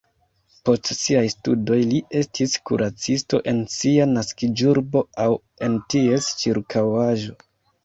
Post 0.69 0.87
siaj 0.99 1.25
studoj 1.33 1.77
li 1.91 1.99
estis 2.21 2.55
kuracisto 2.71 3.41
en 3.53 3.61
sia 3.75 4.09
naskiĝurbo 4.15 5.05
aŭ 5.27 5.31
en 5.69 5.79
ties 5.95 6.33
ĉirkaŭaĵo. 6.43 7.41